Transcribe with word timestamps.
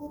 Mnohí 0.00 0.08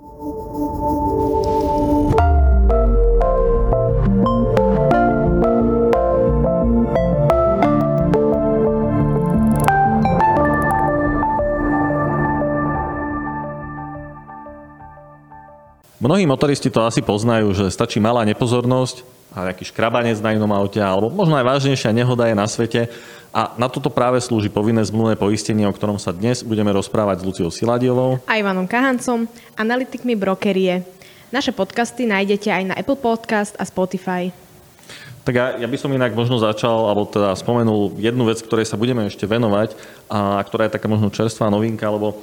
motoristi 16.22 16.70
to 16.70 16.86
asi 16.86 17.02
poznajú, 17.02 17.50
že 17.50 17.66
stačí 17.74 17.98
malá 17.98 18.22
nepozornosť 18.30 19.19
a 19.30 19.46
nejaký 19.46 19.70
škrabanec 19.70 20.18
na 20.18 20.34
inom 20.34 20.50
aute, 20.50 20.82
alebo 20.82 21.10
možno 21.10 21.38
aj 21.38 21.46
vážnejšia 21.46 21.94
nehoda 21.94 22.26
je 22.26 22.34
na 22.34 22.46
svete. 22.50 22.90
A 23.30 23.54
na 23.54 23.70
toto 23.70 23.86
práve 23.94 24.18
slúži 24.18 24.50
povinné 24.50 24.82
zmluvné 24.82 25.14
poistenie, 25.14 25.62
o 25.62 25.70
ktorom 25.70 26.02
sa 26.02 26.10
dnes 26.10 26.42
budeme 26.42 26.74
rozprávať 26.74 27.22
s 27.22 27.26
Luciou 27.30 27.50
Siladiovou 27.54 28.18
a 28.26 28.32
Ivanom 28.34 28.66
Kahancom, 28.66 29.30
analytikmi 29.54 30.18
brokerie. 30.18 30.82
Naše 31.30 31.54
podcasty 31.54 32.10
nájdete 32.10 32.50
aj 32.50 32.62
na 32.66 32.74
Apple 32.74 32.98
Podcast 32.98 33.54
a 33.54 33.62
Spotify. 33.62 34.34
Tak 35.22 35.34
ja, 35.36 35.46
ja 35.62 35.68
by 35.70 35.78
som 35.78 35.94
inak 35.94 36.10
možno 36.10 36.42
začal, 36.42 36.90
alebo 36.90 37.06
teda 37.06 37.38
spomenul 37.38 37.94
jednu 38.02 38.26
vec, 38.26 38.42
ktorej 38.42 38.66
sa 38.66 38.74
budeme 38.74 39.06
ešte 39.06 39.30
venovať, 39.30 39.78
a 40.10 40.42
ktorá 40.42 40.66
je 40.66 40.74
taká 40.74 40.90
možno 40.90 41.06
čerstvá 41.06 41.46
novinka, 41.54 41.86
lebo 41.86 42.18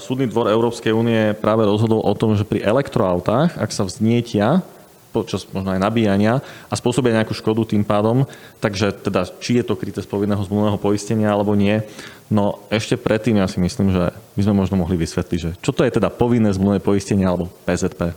Súdny 0.00 0.24
dvor 0.24 0.48
Európskej 0.48 0.96
únie 0.96 1.36
práve 1.36 1.68
rozhodol 1.68 2.00
o 2.00 2.16
tom, 2.16 2.32
že 2.32 2.48
pri 2.48 2.64
elektroautách, 2.64 3.60
ak 3.60 3.70
sa 3.76 3.84
vznietia 3.84 4.64
počas 5.14 5.46
možno 5.54 5.70
aj 5.70 5.78
nabíjania 5.78 6.42
a 6.66 6.74
spôsobia 6.74 7.14
nejakú 7.14 7.30
škodu 7.38 7.62
tým 7.62 7.86
pádom, 7.86 8.26
takže 8.58 8.90
teda 8.90 9.30
či 9.38 9.62
je 9.62 9.64
to 9.64 9.78
kryté 9.78 10.02
z 10.02 10.10
povinného 10.10 10.42
zmluvného 10.42 10.82
poistenia 10.82 11.30
alebo 11.30 11.54
nie. 11.54 11.78
No 12.26 12.66
ešte 12.74 12.98
predtým 12.98 13.38
ja 13.38 13.46
si 13.46 13.62
myslím, 13.62 13.94
že 13.94 14.10
by 14.34 14.42
sme 14.42 14.58
možno 14.58 14.82
mohli 14.82 14.98
vysvetliť, 14.98 15.38
že 15.38 15.50
čo 15.62 15.70
to 15.70 15.86
je 15.86 15.94
teda 15.94 16.10
povinné 16.10 16.50
zmluvné 16.50 16.82
poistenie 16.82 17.22
alebo 17.22 17.46
PZP. 17.62 18.10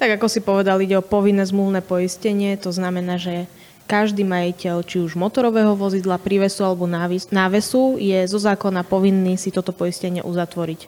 Tak 0.00 0.16
ako 0.16 0.26
si 0.32 0.40
povedal, 0.40 0.80
ide 0.80 0.96
o 0.96 1.04
povinné 1.04 1.44
zmluvné 1.44 1.84
poistenie, 1.84 2.56
to 2.56 2.72
znamená, 2.72 3.20
že 3.20 3.44
každý 3.84 4.22
majiteľ 4.24 4.86
či 4.86 5.02
už 5.02 5.18
motorového 5.18 5.76
vozidla, 5.76 6.16
prívesu 6.16 6.64
alebo 6.64 6.88
návesu 7.28 8.00
je 8.00 8.22
zo 8.24 8.38
zákona 8.38 8.86
povinný 8.86 9.36
si 9.36 9.52
toto 9.52 9.74
poistenie 9.76 10.24
uzatvoriť. 10.24 10.86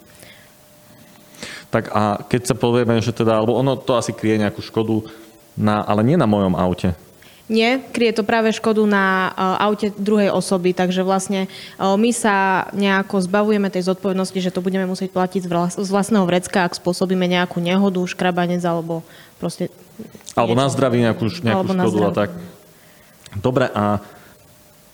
Tak 1.73 1.89
a 1.91 2.21
keď 2.29 2.53
sa 2.53 2.55
povieme, 2.55 3.01
že 3.01 3.17
teda, 3.17 3.43
alebo 3.43 3.57
ono 3.57 3.75
to 3.81 3.97
asi 3.99 4.13
kryje 4.15 4.45
nejakú 4.45 4.61
škodu, 4.61 5.03
na, 5.57 5.85
ale 5.85 6.05
nie 6.05 6.17
na 6.17 6.29
mojom 6.29 6.57
aute. 6.57 6.97
Nie, 7.53 7.83
kryje 7.83 8.17
to 8.17 8.25
práve 8.25 8.55
škodu 8.55 8.81
na 8.89 9.35
uh, 9.35 9.69
aute 9.69 9.93
druhej 10.01 10.33
osoby, 10.33 10.73
takže 10.73 11.05
vlastne 11.05 11.51
uh, 11.77 11.99
my 12.01 12.09
sa 12.15 12.67
nejako 12.73 13.21
zbavujeme 13.29 13.69
tej 13.69 13.93
zodpovednosti, 13.93 14.39
že 14.41 14.55
to 14.55 14.65
budeme 14.65 14.89
musieť 14.89 15.13
platiť 15.13 15.45
z, 15.45 15.49
vlas- 15.51 15.77
z 15.77 15.89
vlastného 15.91 16.25
vrecka, 16.25 16.65
ak 16.65 16.79
spôsobíme 16.79 17.29
nejakú 17.29 17.61
nehodu, 17.61 18.01
škrabanec 18.09 18.65
alebo 18.65 19.05
proste... 19.37 19.69
Alebo 20.33 20.57
niečo. 20.57 20.63
na 20.65 20.73
zdraví 20.73 20.99
nejakú, 21.05 21.25
nejakú 21.45 21.67
škodu 21.77 21.99
a 22.09 22.11
tak. 22.15 22.31
Dobre, 23.37 23.69
a 23.69 24.01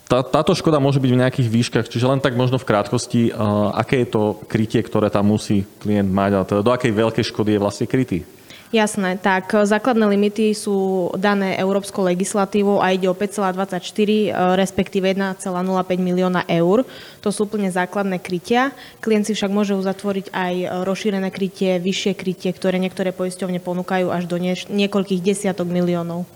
tá, 0.08 0.24
táto 0.24 0.56
škoda 0.56 0.80
môže 0.80 0.98
byť 0.98 1.10
v 1.14 1.20
nejakých 1.20 1.48
výškach, 1.52 1.86
čiže 1.86 2.08
len 2.08 2.18
tak 2.18 2.32
možno 2.32 2.56
v 2.56 2.64
krátkosti, 2.64 3.28
uh, 3.28 3.76
aké 3.76 4.02
je 4.02 4.08
to 4.08 4.40
krytie, 4.48 4.80
ktoré 4.80 5.12
tam 5.12 5.30
musí 5.30 5.68
klient 5.84 6.08
mať, 6.08 6.30
a 6.32 6.40
teda 6.42 6.60
do 6.64 6.72
akej 6.72 6.90
veľkej 6.90 7.24
škody 7.28 7.54
je 7.54 7.62
vlastne 7.62 7.86
krytý? 7.86 8.24
Jasné, 8.68 9.16
tak 9.16 9.48
e, 9.56 9.64
základné 9.64 10.04
limity 10.04 10.52
sú 10.52 11.08
dané 11.16 11.56
európskou 11.56 12.04
legislatívou 12.04 12.84
a 12.84 12.92
ide 12.92 13.08
o 13.08 13.16
5,24, 13.16 13.80
e, 13.80 14.36
respektíve 14.60 15.08
1,05 15.08 15.48
milióna 15.96 16.44
eur. 16.44 16.84
To 17.24 17.32
sú 17.32 17.48
úplne 17.48 17.72
základné 17.72 18.20
krytia. 18.20 18.76
Klient 19.00 19.24
si 19.24 19.32
však 19.32 19.48
môže 19.48 19.72
uzatvoriť 19.72 20.36
aj 20.36 20.84
rozšírené 20.84 21.32
krytie, 21.32 21.80
vyššie 21.80 22.12
krytie, 22.12 22.52
ktoré 22.52 22.76
niektoré 22.76 23.16
poisťovne 23.16 23.56
ponúkajú 23.64 24.12
až 24.12 24.28
do 24.28 24.36
niekoľkých 24.68 25.24
desiatok 25.24 25.64
miliónov. 25.72 26.28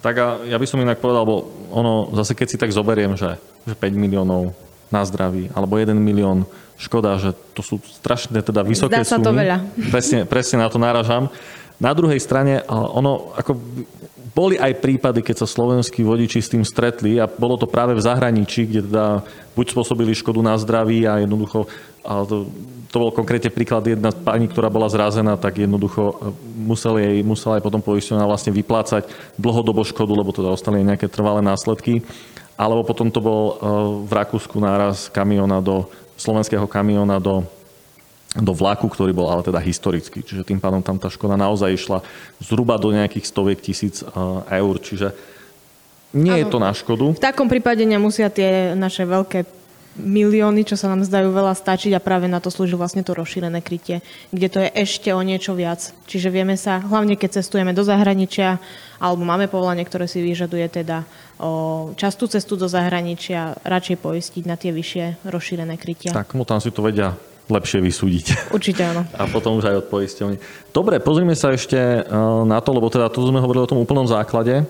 Tak 0.00 0.14
a 0.18 0.26
ja 0.48 0.56
by 0.56 0.66
som 0.66 0.80
inak 0.80 1.04
povedal, 1.04 1.22
lebo 1.28 1.52
ono, 1.68 2.10
zase 2.16 2.32
keď 2.32 2.48
si 2.48 2.56
tak 2.56 2.72
zoberiem, 2.72 3.12
že, 3.14 3.36
že 3.68 3.76
5 3.76 3.92
miliónov 3.92 4.56
na 4.92 5.02
zdraví, 5.08 5.48
alebo 5.56 5.80
1 5.80 5.96
milión, 5.96 6.44
škoda, 6.76 7.16
že 7.16 7.32
to 7.54 7.62
sú 7.62 7.78
strašne 7.82 8.42
teda 8.42 8.66
vysoké 8.66 9.00
Zdá 9.00 9.06
sa 9.06 9.18
sumy. 9.18 9.26
to 9.26 9.32
veľa. 9.32 9.56
Presne, 9.94 10.18
presne 10.26 10.56
na 10.60 10.68
to 10.68 10.78
náražam. 10.82 11.30
Na 11.78 11.94
druhej 11.94 12.18
strane, 12.18 12.62
ono, 12.68 13.34
ako 13.34 13.58
boli 14.32 14.56
aj 14.56 14.80
prípady, 14.80 15.20
keď 15.20 15.44
sa 15.44 15.48
slovenskí 15.48 16.00
vodiči 16.00 16.40
s 16.40 16.52
tým 16.52 16.64
stretli 16.64 17.20
a 17.20 17.28
bolo 17.28 17.60
to 17.60 17.68
práve 17.68 17.92
v 17.92 18.04
zahraničí, 18.04 18.64
kde 18.64 18.80
teda 18.88 19.06
buď 19.52 19.66
spôsobili 19.76 20.16
škodu 20.16 20.40
na 20.40 20.56
zdraví 20.56 21.04
a 21.04 21.20
jednoducho, 21.20 21.68
a 22.00 22.24
to, 22.24 22.48
to 22.88 22.96
bol 22.96 23.12
konkrétne 23.12 23.52
príklad 23.52 23.84
jedna 23.84 24.08
pani, 24.08 24.48
ktorá 24.48 24.72
bola 24.72 24.88
zrazená, 24.88 25.36
tak 25.36 25.60
jednoducho 25.60 26.02
e, 26.08 26.14
musel 26.64 26.96
jej, 26.96 27.20
musela 27.20 27.60
aj 27.60 27.64
potom 27.68 27.84
poisťovňa 27.84 28.24
vlastne 28.24 28.56
vyplácať 28.56 29.04
dlhodobo 29.36 29.84
škodu, 29.84 30.12
lebo 30.16 30.32
teda 30.32 30.48
ostali 30.48 30.80
nejaké 30.80 31.12
trvalé 31.12 31.44
následky. 31.44 32.00
Alebo 32.56 32.84
potom 32.84 33.08
to 33.08 33.20
bol 33.22 33.42
e, 33.42 33.54
v 34.06 34.12
Rakúsku 34.12 34.60
náraz 34.60 35.08
kamiona 35.08 35.58
do, 35.58 35.88
slovenského 36.16 36.68
kamiona 36.68 37.18
do 37.18 37.44
do 38.32 38.56
vlaku, 38.56 38.88
ktorý 38.88 39.12
bol 39.12 39.28
ale 39.28 39.44
teda 39.44 39.60
historický. 39.60 40.24
Čiže 40.24 40.48
tým 40.48 40.56
pádom 40.56 40.80
tam 40.80 40.96
tá 40.96 41.12
škoda 41.12 41.36
naozaj 41.36 41.76
išla 41.76 41.98
zhruba 42.40 42.80
do 42.80 42.88
nejakých 42.88 43.28
stoviek 43.28 43.60
tisíc 43.60 44.00
eh, 44.00 44.08
eur. 44.56 44.74
Čiže 44.80 45.12
nie 46.16 46.32
ano. 46.32 46.40
je 46.40 46.46
to 46.48 46.58
na 46.60 46.72
škodu. 46.72 47.12
V 47.12 47.20
takom 47.20 47.48
prípade 47.48 47.84
nemusia 47.84 48.32
tie 48.32 48.72
naše 48.72 49.04
veľké 49.04 49.61
milióny, 49.96 50.64
čo 50.64 50.76
sa 50.80 50.88
nám 50.88 51.04
zdajú 51.04 51.32
veľa 51.32 51.52
stačiť 51.52 51.92
a 51.92 52.04
práve 52.04 52.24
na 52.28 52.40
to 52.40 52.48
slúži 52.48 52.76
vlastne 52.76 53.04
to 53.04 53.12
rozšírené 53.12 53.60
krytie, 53.60 54.00
kde 54.32 54.48
to 54.48 54.58
je 54.64 54.70
ešte 54.72 55.12
o 55.12 55.20
niečo 55.20 55.52
viac. 55.52 55.92
Čiže 56.08 56.32
vieme 56.32 56.56
sa, 56.56 56.80
hlavne 56.80 57.16
keď 57.16 57.42
cestujeme 57.42 57.76
do 57.76 57.84
zahraničia, 57.84 58.56
alebo 58.96 59.26
máme 59.26 59.52
povolanie, 59.52 59.84
ktoré 59.84 60.08
si 60.08 60.24
vyžaduje 60.24 60.66
teda 60.72 61.04
o 61.42 61.92
častú 61.98 62.30
cestu 62.30 62.56
do 62.56 62.70
zahraničia, 62.70 63.58
radšej 63.66 63.96
poistiť 64.00 64.44
na 64.48 64.56
tie 64.56 64.72
vyššie 64.72 65.26
rozšírené 65.28 65.74
krytia. 65.76 66.14
Tak, 66.14 66.32
mu 66.38 66.48
tam 66.48 66.62
si 66.62 66.72
to 66.72 66.80
vedia 66.80 67.12
lepšie 67.50 67.82
vysúdiť. 67.82 68.54
Určite 68.54 68.82
áno. 68.86 69.02
A 69.20 69.26
potom 69.28 69.58
už 69.58 69.68
aj 69.68 69.76
od 69.82 69.86
poisťovne. 69.90 70.36
Dobre, 70.70 71.02
pozrime 71.02 71.34
sa 71.34 71.52
ešte 71.52 71.76
eh, 71.76 72.04
na 72.46 72.58
to, 72.62 72.70
lebo 72.72 72.86
teda 72.88 73.10
tu 73.10 73.20
sme 73.26 73.42
hovorili 73.42 73.66
o 73.66 73.70
tom 73.70 73.82
úplnom 73.82 74.06
základe. 74.06 74.64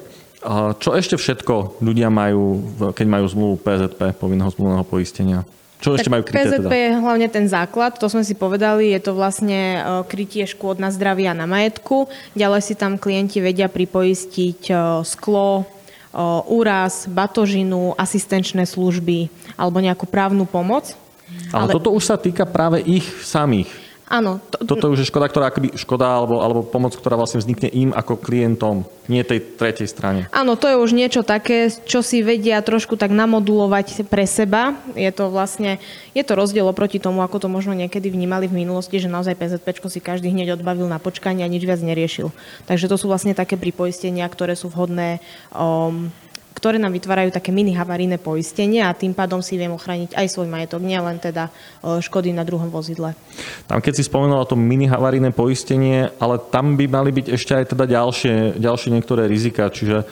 Čo 0.78 0.98
ešte 0.98 1.14
všetko 1.14 1.78
ľudia 1.78 2.10
majú, 2.10 2.58
keď 2.92 3.06
majú 3.06 3.26
zmluvu 3.30 3.54
PZP, 3.62 4.18
povinného 4.18 4.50
zmluvného 4.50 4.86
poistenia? 4.86 5.46
Čo 5.82 5.98
ešte 5.98 6.10
majú 6.10 6.22
kryté 6.22 6.46
PZP 6.46 6.70
teda? 6.70 6.78
je 6.78 6.88
hlavne 6.94 7.28
ten 7.30 7.46
základ, 7.50 7.98
to 7.98 8.06
sme 8.06 8.22
si 8.22 8.38
povedali, 8.38 8.94
je 8.94 9.00
to 9.02 9.18
vlastne 9.18 9.78
eh, 9.78 9.82
krytie 10.06 10.46
škôd 10.46 10.78
na 10.78 10.94
zdraví 10.94 11.26
a 11.26 11.34
na 11.34 11.50
majetku. 11.50 12.06
Ďalej 12.38 12.62
si 12.62 12.74
tam 12.78 12.98
klienti 12.98 13.42
vedia 13.42 13.66
pripoistiť 13.66 14.60
eh, 14.70 14.78
sklo, 15.02 15.66
úraz, 16.48 17.08
batožinu, 17.08 17.96
asistenčné 17.96 18.68
služby 18.68 19.32
alebo 19.56 19.80
nejakú 19.80 20.04
právnu 20.04 20.44
pomoc. 20.44 20.92
Ale, 21.48 21.72
ale 21.72 21.72
toto 21.72 21.88
už 21.96 22.04
sa 22.04 22.20
týka 22.20 22.44
práve 22.44 22.84
ich 22.84 23.08
samých. 23.24 23.72
Áno. 24.10 24.42
To, 24.52 24.76
Toto 24.76 24.92
už 24.92 25.02
je 25.02 25.10
škoda, 25.10 25.30
ktorá 25.30 25.48
akoby, 25.48 25.72
škoda 25.78 26.04
alebo, 26.04 26.42
alebo 26.42 26.60
pomoc, 26.66 26.92
ktorá 26.92 27.16
vlastne 27.16 27.40
vznikne 27.40 27.70
im 27.72 27.90
ako 27.94 28.18
klientom, 28.20 28.84
nie 29.08 29.24
tej 29.24 29.56
tretej 29.56 29.88
strane. 29.88 30.28
Áno, 30.34 30.58
to 30.58 30.68
je 30.68 30.76
už 30.76 30.92
niečo 30.92 31.24
také, 31.24 31.70
čo 31.70 32.04
si 32.04 32.20
vedia 32.20 32.60
trošku 32.60 33.00
tak 33.00 33.14
namodulovať 33.14 34.04
pre 34.10 34.28
seba. 34.28 34.76
Je 34.92 35.08
to 35.14 35.32
vlastne, 35.32 35.80
je 36.12 36.22
to 36.26 36.36
rozdiel 36.36 36.68
oproti 36.68 37.00
tomu, 37.00 37.24
ako 37.24 37.46
to 37.46 37.48
možno 37.48 37.72
niekedy 37.72 38.12
vnímali 38.12 38.50
v 38.50 38.66
minulosti, 38.66 39.00
že 39.00 39.08
naozaj 39.08 39.38
PZP 39.38 39.66
si 39.88 40.00
každý 40.04 40.28
hneď 40.28 40.60
odbavil 40.60 40.86
na 40.86 41.00
počkanie 41.00 41.42
a 41.46 41.50
nič 41.50 41.64
viac 41.64 41.80
neriešil. 41.80 42.28
Takže 42.68 42.90
to 42.92 42.96
sú 43.00 43.08
vlastne 43.08 43.32
také 43.32 43.56
pripoistenia, 43.56 44.28
ktoré 44.28 44.54
sú 44.54 44.68
vhodné 44.68 45.24
um, 45.52 46.12
ktoré 46.52 46.76
nám 46.76 46.92
vytvárajú 46.94 47.32
také 47.32 47.50
mini 47.50 47.72
havarijné 47.74 48.20
poistenie 48.20 48.84
a 48.84 48.92
tým 48.94 49.16
pádom 49.16 49.40
si 49.40 49.56
viem 49.56 49.72
ochrániť 49.72 50.14
aj 50.14 50.26
svoj 50.28 50.48
majetok, 50.48 50.84
nielen 50.84 51.18
teda 51.18 51.48
škody 51.82 52.30
na 52.30 52.44
druhom 52.44 52.68
vozidle. 52.68 53.16
Tam 53.66 53.80
keď 53.80 53.98
si 53.98 54.06
spomenula 54.06 54.46
to 54.46 54.54
mini 54.54 54.86
havarijné 54.86 55.32
poistenie, 55.32 56.12
ale 56.20 56.38
tam 56.38 56.76
by 56.76 56.86
mali 56.86 57.10
byť 57.10 57.26
ešte 57.34 57.52
aj 57.56 57.64
teda 57.72 57.84
ďalšie, 57.88 58.60
ďalšie 58.60 58.90
niektoré 58.92 59.26
rizika, 59.26 59.72
čiže 59.72 60.04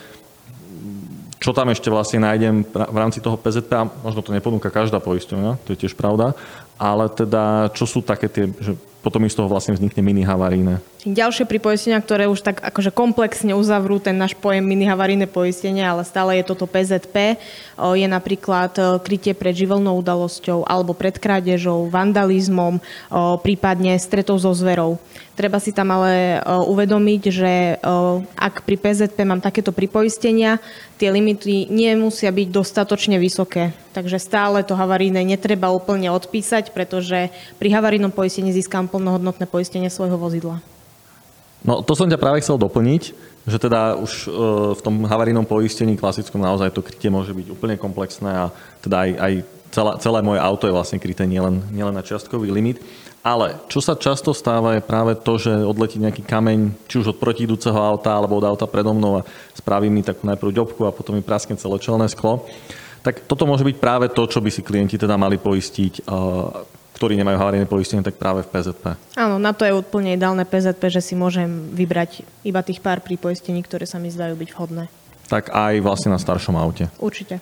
čo 1.41 1.57
tam 1.57 1.73
ešte 1.73 1.89
vlastne 1.89 2.21
nájdem 2.21 2.69
v 2.69 2.97
rámci 3.01 3.17
toho 3.17 3.33
PZP, 3.33 3.69
a 3.73 3.89
možno 3.89 4.21
to 4.21 4.29
neponúka 4.29 4.69
každá 4.69 5.01
poisťovňa, 5.01 5.65
to 5.65 5.73
je 5.73 5.81
tiež 5.87 5.97
pravda, 5.97 6.37
ale 6.77 7.09
teda 7.09 7.73
čo 7.73 7.89
sú 7.89 8.05
také 8.05 8.29
tie, 8.29 8.45
že 8.61 8.77
potom 9.01 9.25
z 9.25 9.33
toho 9.33 9.49
vlastne 9.49 9.73
vznikne 9.73 10.05
mini 10.05 10.21
havaríne. 10.21 10.77
Ďalšie 11.01 11.49
pripoistenia, 11.49 11.97
ktoré 11.97 12.29
už 12.29 12.45
tak 12.45 12.61
akože 12.61 12.93
komplexne 12.93 13.57
uzavrú 13.57 13.97
ten 13.97 14.13
náš 14.13 14.37
pojem 14.37 14.61
mini 14.61 14.85
havaríne 14.85 15.25
poistenie, 15.25 15.81
ale 15.81 16.05
stále 16.05 16.37
je 16.37 16.45
toto 16.45 16.69
PZP, 16.69 17.41
je 17.73 18.05
napríklad 18.05 19.01
krytie 19.01 19.33
pred 19.33 19.57
živelnou 19.57 19.97
udalosťou 19.97 20.61
alebo 20.61 20.93
pred 20.93 21.17
krádežou, 21.17 21.89
vandalizmom, 21.89 22.77
prípadne 23.41 23.97
stretov 23.97 24.45
so 24.45 24.53
zverou. 24.53 25.01
Treba 25.33 25.57
si 25.57 25.73
tam 25.73 25.89
ale 25.89 26.37
uvedomiť, 26.69 27.21
že 27.33 27.81
ak 28.37 28.61
pri 28.61 28.77
PZP 28.77 29.25
mám 29.25 29.41
takéto 29.41 29.73
pripoistenia, 29.73 30.61
tie 31.01 31.09
limity 31.09 31.65
nemusia 31.65 32.29
byť 32.29 32.47
dostatočne 32.53 33.17
vysoké. 33.17 33.73
Takže 33.97 34.21
stále 34.21 34.61
to 34.61 34.77
havaríne 34.77 35.25
netreba 35.25 35.73
úplne 35.73 36.13
odpísať, 36.13 36.69
pretože 36.77 37.33
pri 37.57 37.69
havarínom 37.73 38.13
poistení 38.13 38.53
získam 38.53 38.85
plnohodnotné 38.85 39.49
poistenie 39.49 39.89
svojho 39.89 40.21
vozidla. 40.21 40.61
No 41.61 41.85
to 41.85 41.93
som 41.93 42.09
ťa 42.09 42.17
práve 42.17 42.41
chcel 42.41 42.57
doplniť, 42.57 43.03
že 43.45 43.57
teda 43.61 43.97
už 43.97 44.11
e, 44.25 44.29
v 44.73 44.81
tom 44.81 45.05
havarijnom 45.05 45.45
poistení 45.45 45.93
klasickom 45.93 46.41
naozaj 46.41 46.73
to 46.73 46.81
krytie 46.81 47.13
môže 47.13 47.33
byť 47.33 47.47
úplne 47.53 47.75
komplexné 47.77 48.29
a 48.29 48.45
teda 48.81 48.97
aj, 49.05 49.11
aj 49.17 49.33
celé, 49.69 49.91
celé 50.01 50.19
moje 50.25 50.39
auto 50.41 50.65
je 50.65 50.73
vlastne 50.73 50.97
kryté 50.97 51.29
nielen, 51.29 51.61
nielen 51.69 51.93
na 51.93 52.05
čiastkový 52.05 52.49
limit. 52.49 52.81
Ale 53.21 53.53
čo 53.69 53.85
sa 53.85 53.93
často 53.93 54.33
stáva 54.33 54.73
je 54.73 54.81
práve 54.81 55.13
to, 55.13 55.37
že 55.37 55.53
odletí 55.53 56.01
nejaký 56.01 56.25
kameň, 56.25 56.89
či 56.89 57.05
už 57.05 57.13
od 57.13 57.21
protiidúceho 57.21 57.77
auta 57.77 58.17
alebo 58.17 58.41
od 58.41 58.45
auta 58.49 58.65
predo 58.65 58.97
mnou 58.97 59.21
a 59.21 59.25
spraví 59.53 59.93
mi 59.93 60.01
takú 60.01 60.25
najprv 60.25 60.57
ďobku 60.57 60.89
a 60.89 60.95
potom 60.95 61.13
mi 61.13 61.21
praskne 61.21 61.53
celé 61.53 61.77
čelné 61.77 62.09
sklo. 62.09 62.49
Tak 63.05 63.29
toto 63.29 63.45
môže 63.45 63.61
byť 63.61 63.77
práve 63.77 64.09
to, 64.09 64.25
čo 64.25 64.41
by 64.41 64.49
si 64.49 64.65
klienti 64.65 64.97
teda 64.97 65.21
mali 65.21 65.37
poistiť, 65.37 66.09
ktorí 67.01 67.17
nemajú 67.17 67.33
havarijné 67.41 67.65
poistenie, 67.65 68.05
tak 68.05 68.21
práve 68.21 68.45
v 68.45 68.53
PZP. 68.53 68.93
Áno, 69.17 69.41
na 69.41 69.57
to 69.57 69.65
je 69.65 69.73
úplne 69.73 70.13
ideálne 70.13 70.45
PZP, 70.45 70.93
že 70.93 71.01
si 71.01 71.17
môžem 71.17 71.49
vybrať 71.73 72.21
iba 72.45 72.61
tých 72.61 72.77
pár 72.77 73.01
pri 73.01 73.17
poistení, 73.17 73.65
ktoré 73.65 73.89
sa 73.89 73.97
mi 73.97 74.13
zdajú 74.13 74.37
byť 74.37 74.49
vhodné. 74.53 74.85
Tak 75.25 75.49
aj 75.49 75.81
vlastne 75.81 76.13
na 76.13 76.21
staršom 76.21 76.53
aute. 76.61 76.93
Určite. 77.01 77.41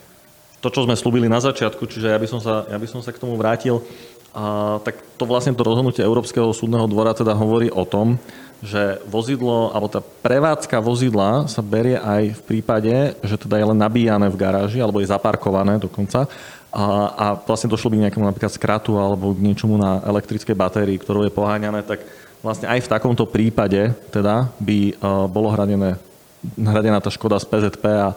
To, 0.64 0.72
čo 0.72 0.88
sme 0.88 0.96
slúbili 0.96 1.28
na 1.28 1.44
začiatku, 1.44 1.92
čiže 1.92 2.08
ja 2.08 2.16
by 2.16 2.28
som 2.32 2.40
sa, 2.40 2.72
ja 2.72 2.80
by 2.80 2.88
som 2.88 3.04
sa 3.04 3.12
k 3.12 3.20
tomu 3.20 3.36
vrátil, 3.36 3.84
a, 4.32 4.80
tak 4.80 4.96
to 5.20 5.28
vlastne 5.28 5.52
to 5.52 5.68
rozhodnutie 5.68 6.08
Európskeho 6.08 6.56
súdneho 6.56 6.88
dvora 6.88 7.12
teda 7.12 7.36
hovorí 7.36 7.68
o 7.68 7.84
tom, 7.84 8.16
že 8.64 9.00
vozidlo, 9.08 9.76
alebo 9.76 9.92
tá 9.92 10.00
prevádzka 10.00 10.80
vozidla 10.80 11.52
sa 11.52 11.60
berie 11.60 12.00
aj 12.00 12.40
v 12.40 12.42
prípade, 12.48 12.92
že 13.24 13.36
teda 13.36 13.60
je 13.60 13.66
len 13.72 13.80
nabíjane 13.80 14.28
v 14.32 14.40
garáži, 14.40 14.80
alebo 14.80 15.04
je 15.04 15.12
zaparkované 15.12 15.80
dokonca, 15.80 16.28
a, 16.70 16.86
a 17.18 17.26
vlastne 17.34 17.70
došlo 17.70 17.90
by 17.90 17.96
k 17.98 18.04
nejakému 18.10 18.26
napríklad 18.30 18.54
skratu 18.54 18.94
alebo 19.02 19.34
k 19.34 19.42
niečomu 19.42 19.82
na 19.82 20.06
elektrickej 20.06 20.54
batérii, 20.54 21.02
ktorou 21.02 21.26
je 21.26 21.34
poháňané, 21.34 21.82
tak 21.82 22.06
vlastne 22.46 22.70
aj 22.70 22.86
v 22.86 22.92
takomto 22.92 23.26
prípade 23.26 23.90
teda 24.14 24.54
by 24.62 24.94
uh, 25.02 25.26
bolo 25.26 25.50
hradené, 25.50 25.98
hradená 26.56 27.02
tá 27.02 27.10
škoda 27.10 27.42
z 27.42 27.50
PZP 27.50 27.84
a 27.90 28.14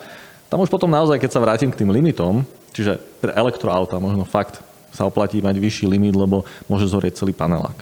tam 0.52 0.60
už 0.60 0.68
potom 0.68 0.92
naozaj, 0.92 1.16
keď 1.16 1.30
sa 1.32 1.40
vrátim 1.40 1.72
k 1.72 1.80
tým 1.80 1.88
limitom, 1.88 2.44
čiže 2.76 3.00
pre 3.24 3.32
elektroauta 3.32 3.96
možno 3.96 4.28
fakt 4.28 4.60
sa 4.92 5.08
oplatí 5.08 5.40
mať 5.40 5.56
vyšší 5.56 5.88
limit, 5.88 6.12
lebo 6.12 6.44
môže 6.68 6.84
zorieť 6.92 7.24
celý 7.24 7.32
panelák. 7.32 7.80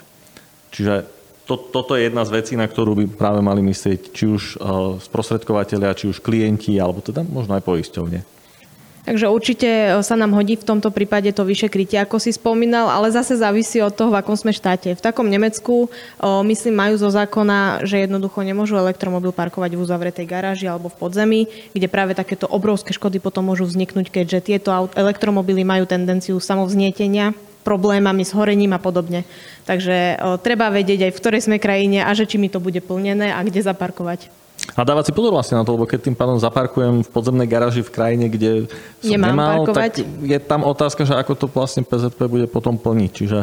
Čiže 0.70 1.02
to, 1.50 1.58
toto 1.58 1.99
je 1.99 2.06
jedna 2.06 2.22
z 2.22 2.31
vecí, 2.31 2.55
na 2.55 2.70
ktorú 2.70 2.94
by 2.94 3.05
práve 3.11 3.43
mali 3.43 3.58
myslieť 3.58 4.14
či 4.14 4.31
už 4.31 4.43
uh, 4.55 5.02
sprostredkovateľia, 5.02 5.99
či 5.99 6.06
už 6.06 6.22
klienti, 6.22 6.78
alebo 6.78 7.02
teda 7.02 7.26
možno 7.26 7.58
aj 7.58 7.67
poisťovne. 7.67 8.22
Takže 9.00 9.32
určite 9.32 9.69
e, 9.69 9.88
sa 10.05 10.14
nám 10.17 10.37
hodí 10.37 10.61
v 10.61 10.67
tomto 10.67 10.93
prípade 10.93 11.32
to 11.32 11.49
vyššie 11.49 11.69
krytie, 11.73 11.99
ako 12.00 12.20
si 12.20 12.37
spomínal, 12.37 12.93
ale 12.93 13.08
zase 13.08 13.41
závisí 13.41 13.81
od 13.81 13.97
toho, 13.97 14.12
v 14.12 14.20
akom 14.20 14.37
sme 14.37 14.52
štáte. 14.52 14.93
V 14.93 15.00
takom 15.00 15.25
Nemecku, 15.25 15.88
o, 15.88 16.29
myslím, 16.44 16.75
majú 16.76 16.94
zo 17.00 17.08
zákona, 17.08 17.88
že 17.88 18.05
jednoducho 18.05 18.44
nemôžu 18.44 18.76
elektromobil 18.76 19.32
parkovať 19.32 19.73
v 19.73 19.82
uzavretej 19.82 20.26
garáži 20.29 20.69
alebo 20.69 20.93
v 20.93 21.00
podzemí, 21.00 21.41
kde 21.73 21.88
práve 21.88 22.12
takéto 22.12 22.44
obrovské 22.44 22.93
škody 22.93 23.25
potom 23.25 23.49
môžu 23.49 23.64
vzniknúť, 23.64 24.12
keďže 24.12 24.38
tieto 24.52 24.69
elektromobily 24.93 25.64
majú 25.64 25.88
tendenciu 25.88 26.37
samovznietenia, 26.37 27.32
problémami 27.64 28.25
s 28.25 28.32
horením 28.32 28.76
a 28.76 28.81
podobne. 28.81 29.25
Takže 29.64 30.20
o, 30.20 30.37
treba 30.37 30.69
vedieť 30.69 31.08
aj 31.08 31.12
v 31.17 31.20
ktorej 31.20 31.41
sme 31.49 31.56
krajine 31.56 32.05
a 32.05 32.12
že 32.12 32.29
či 32.29 32.37
mi 32.37 32.53
to 32.53 32.61
bude 32.61 32.85
plnené 32.85 33.32
a 33.32 33.41
kde 33.41 33.64
zaparkovať. 33.64 34.39
A 34.76 34.86
dávať 34.86 35.10
si 35.10 35.12
pozor 35.16 35.32
vlastne 35.34 35.58
na 35.58 35.64
to, 35.66 35.74
lebo 35.74 35.88
keď 35.88 36.10
tým 36.10 36.16
pádom 36.16 36.36
zaparkujem 36.38 37.02
v 37.04 37.10
podzemnej 37.10 37.48
garáži 37.48 37.82
v 37.82 37.90
krajine, 37.92 38.26
kde 38.30 38.70
som 39.02 39.12
Nemám 39.16 39.28
nemal, 39.32 39.50
parkovať. 39.64 39.76
tak 39.76 39.92
je 40.24 40.38
tam 40.40 40.60
otázka, 40.62 41.02
že 41.04 41.14
ako 41.16 41.32
to 41.36 41.46
vlastne 41.50 41.82
PZP 41.82 42.18
bude 42.30 42.46
potom 42.46 42.76
plniť. 42.76 43.10
Čiže, 43.10 43.40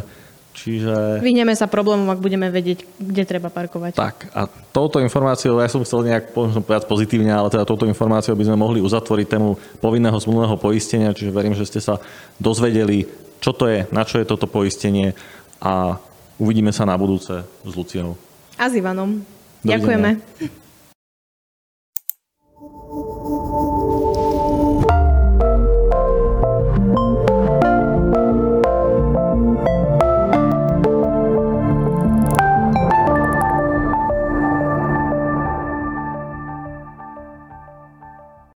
čiže... 0.53 0.93
Vyhneme 1.21 1.53
sa 1.57 1.67
problémom, 1.67 2.07
ak 2.09 2.21
budeme 2.21 2.47
vedieť, 2.47 2.85
kde 2.97 3.23
treba 3.27 3.49
parkovať. 3.51 3.97
Tak 3.97 4.15
a 4.31 4.47
touto 4.71 5.01
informáciou, 5.03 5.59
ja 5.59 5.69
som 5.69 5.83
chcel 5.83 6.07
nejak 6.07 6.33
povedať 6.33 6.85
pozitívne, 6.87 7.33
ale 7.33 7.51
teda 7.51 7.67
touto 7.67 7.89
informáciou 7.89 8.37
by 8.37 8.45
sme 8.47 8.57
mohli 8.57 8.79
uzatvoriť 8.81 9.27
tému 9.27 9.57
povinného 9.81 10.17
zmluvného 10.17 10.57
poistenia, 10.57 11.15
čiže 11.17 11.33
verím, 11.33 11.57
že 11.57 11.67
ste 11.67 11.81
sa 11.83 11.99
dozvedeli, 12.37 13.09
čo 13.43 13.53
to 13.53 13.69
je, 13.69 13.85
na 13.93 14.05
čo 14.07 14.21
je 14.21 14.25
toto 14.25 14.49
poistenie 14.49 15.13
a 15.61 15.97
uvidíme 16.37 16.69
sa 16.69 16.85
na 16.85 16.93
budúce 16.97 17.41
s 17.45 17.73
Luciou. 17.73 18.17
A 18.57 18.69
s 18.69 18.73
Ivanom. 18.77 19.21
Dovidenia. 19.61 19.73
Ďakujeme. 19.77 20.09